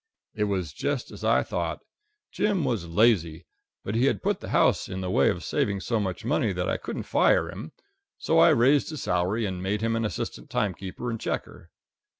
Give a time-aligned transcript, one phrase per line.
[0.33, 1.81] It was just as I thought.
[2.31, 3.45] Jim was lazy,
[3.83, 6.67] but he had put the house in the way of saving so much money that
[6.67, 7.71] I couldn't fire him.
[8.17, 11.69] So I raised his salary, and made him an assistant timekeeper and checker.